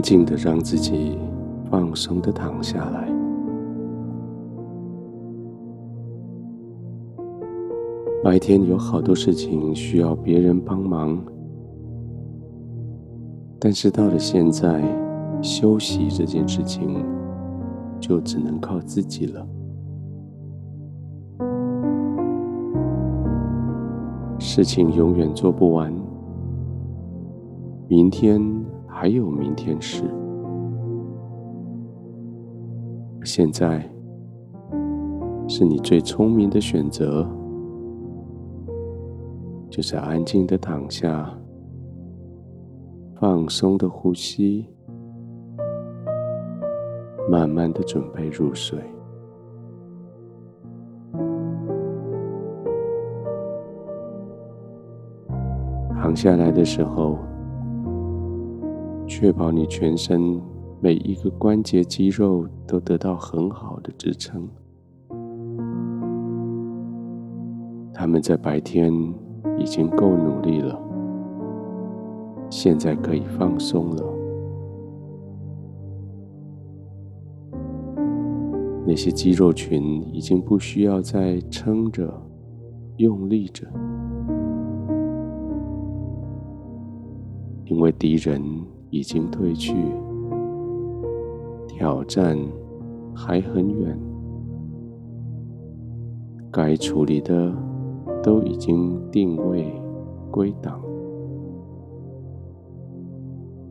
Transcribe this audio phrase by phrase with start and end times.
[0.00, 1.18] 静的让自己
[1.70, 3.08] 放松的躺下来。
[8.22, 11.18] 白天有好多事情需要别人帮忙，
[13.58, 14.84] 但是到了现在，
[15.40, 17.02] 休息这件事情
[17.98, 19.46] 就只能靠自己了。
[24.38, 25.90] 事情永远做不完，
[27.88, 28.40] 明天
[29.00, 30.04] 还有明天事。
[33.24, 33.82] 现在
[35.48, 37.26] 是你最聪明的选择，
[39.70, 41.34] 就是安静的躺下，
[43.18, 44.66] 放松的呼吸，
[47.30, 48.78] 慢慢的准备入睡。
[55.88, 57.18] 躺下来的时候，
[59.10, 60.40] 确保你全身
[60.80, 64.48] 每一个关节肌肉都得到很好的支撑。
[67.92, 68.92] 他们在白天
[69.58, 70.80] 已经够努力了，
[72.50, 74.04] 现在可以放松了。
[78.86, 82.08] 那些肌肉群已经不需要再撑着、
[82.98, 83.66] 用力着。
[87.64, 88.40] 因为敌人
[88.90, 89.72] 已经退去，
[91.68, 92.36] 挑战
[93.14, 93.96] 还很远，
[96.50, 97.54] 该处理的
[98.22, 99.72] 都已经定位
[100.30, 100.80] 归档，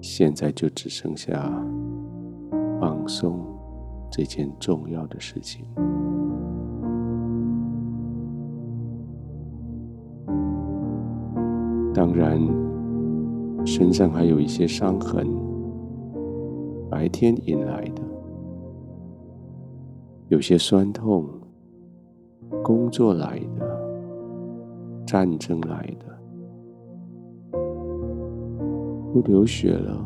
[0.00, 1.52] 现在就只剩下
[2.80, 3.38] 放松
[4.10, 5.66] 这件重要的事情。
[11.94, 12.61] 当然。
[13.64, 15.26] 身上还有一些伤痕，
[16.90, 18.02] 白天引来的，
[20.28, 21.24] 有些酸痛，
[22.62, 23.66] 工作来的，
[25.06, 27.58] 战争来的，
[29.12, 30.04] 不流血了，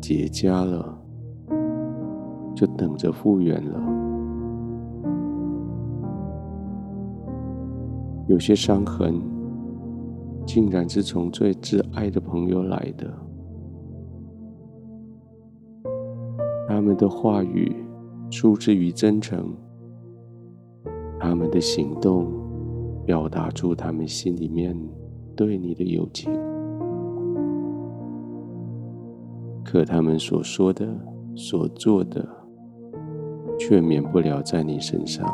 [0.00, 0.98] 结痂了，
[2.54, 3.80] 就等着复原了。
[8.28, 9.41] 有些伤痕。
[10.44, 13.10] 竟然是从最挚爱的朋友来的，
[16.68, 17.74] 他们的话语
[18.30, 19.54] 出自于真诚，
[21.18, 22.30] 他们的行动
[23.06, 24.76] 表达出他们心里面
[25.34, 26.30] 对你的友情，
[29.64, 30.86] 可他们所说的、
[31.34, 32.28] 所做的，
[33.58, 35.26] 却免不了在你身上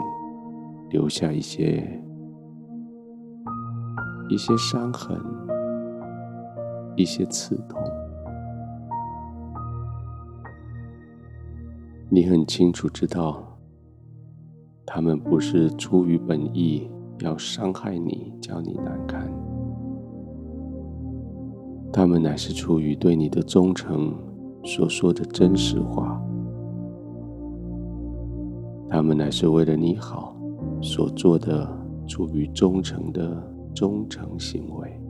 [0.91, 2.03] 留下一些。
[4.29, 5.19] 一些伤痕，
[6.97, 7.81] 一些刺痛，
[12.11, 13.43] 你很清楚知道，
[14.85, 19.27] 他们不是出于本意要伤害你，叫你难堪，
[21.91, 24.15] 他们乃是出于对你的忠诚
[24.63, 26.23] 所说的真实话，
[28.91, 30.37] 他们乃是为了你好
[30.83, 31.67] 所做的，
[32.07, 33.55] 出于忠诚的。
[33.79, 35.01] 忠诚行为，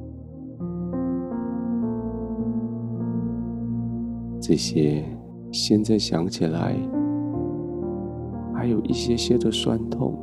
[4.39, 5.03] 这些
[5.51, 6.77] 现在想起来，
[8.53, 10.19] 还有一些些的酸痛，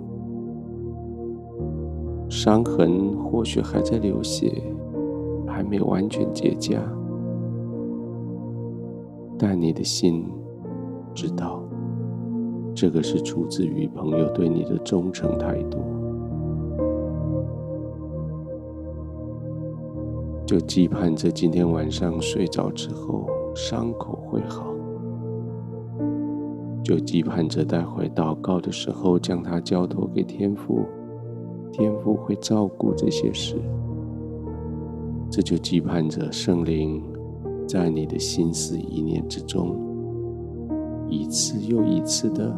[2.30, 4.62] 伤痕或许还在流血，
[5.48, 6.78] 还没完全结痂，
[9.40, 10.24] 但你的心
[11.16, 11.64] 知道，
[12.76, 15.80] 这个是出自于朋友对你的忠诚态度。
[20.46, 23.26] 就期盼着今天晚上睡着之后
[23.56, 24.68] 伤口会好，
[26.84, 30.86] 就期盼着待会祷告的时候将它交托给天父，
[31.72, 33.56] 天父会照顾这些事。
[35.32, 37.02] 这就期盼着圣灵
[37.68, 39.76] 在你的心思意念之中，
[41.10, 42.56] 一次又一次的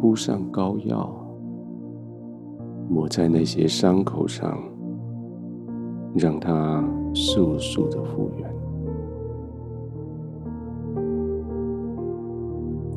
[0.00, 1.08] 铺上膏药，
[2.88, 4.58] 抹在那些伤口上。
[6.14, 6.84] 让它
[7.14, 8.50] 速速的复原。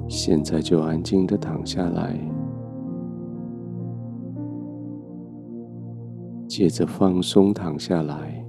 [0.07, 2.19] 现在就安静的躺下来，
[6.48, 8.45] 接着放松躺下来，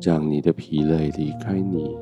[0.00, 1.94] 让你的疲累离开你，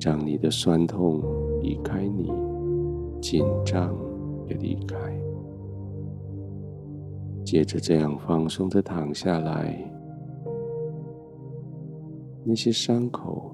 [0.00, 1.22] 让你的酸痛
[1.62, 2.32] 离开你，
[3.20, 3.94] 紧张
[4.48, 4.96] 也离开。
[7.50, 9.76] 接着这样放松的躺下来，
[12.44, 13.52] 那些伤口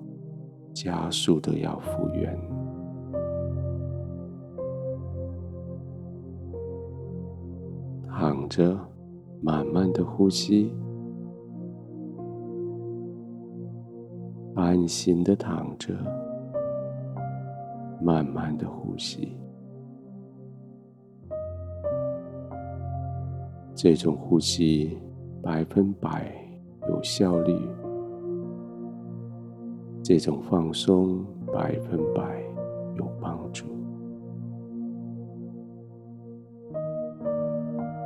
[0.75, 2.39] 加速的要复原。
[8.07, 8.79] 躺着，
[9.41, 10.71] 慢慢的呼吸，
[14.57, 15.95] 安心的躺着，
[18.03, 19.35] 慢慢的呼吸。
[23.79, 24.97] 这种呼吸
[25.43, 26.35] 百分百
[26.89, 27.55] 有效率，
[30.03, 32.43] 这种放松百分百
[32.97, 33.67] 有帮助。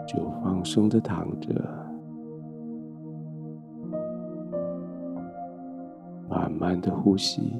[0.09, 1.55] 就放松的躺着，
[6.29, 7.55] 慢慢的呼吸。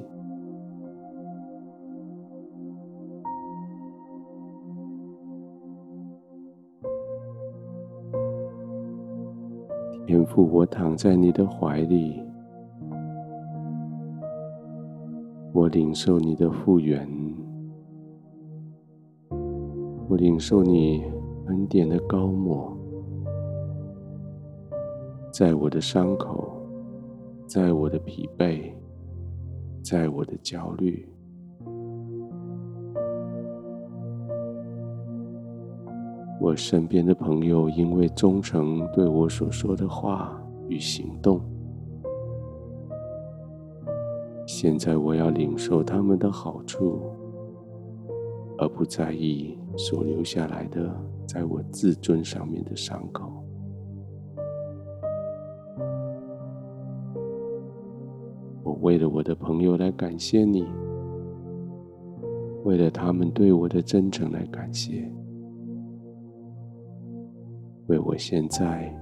[10.11, 12.21] 天父，我躺在你的怀里，
[15.53, 17.07] 我领受你的复原，
[20.09, 21.01] 我领受你
[21.47, 22.77] 恩典的膏抹，
[25.31, 26.57] 在我的伤口，
[27.47, 28.69] 在我的疲惫，
[29.81, 31.07] 在我的焦虑。
[36.41, 41.39] 我身边的朋友因为忠诚对我所说的话与行动，
[44.47, 46.99] 现在我要领受他们的好处，
[48.57, 50.91] 而不在意所留下来的
[51.27, 53.31] 在我自尊上面的伤口。
[58.63, 60.65] 我为了我的朋友来感谢你，
[62.63, 65.07] 为了他们对我的真诚来感谢。
[67.87, 68.93] 为我现在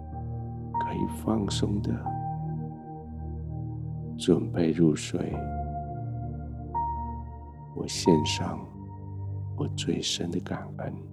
[0.81, 1.91] 可以放松的
[4.17, 5.33] 准备入睡，
[7.75, 8.59] 我献上
[9.57, 11.08] 我最深的感恩。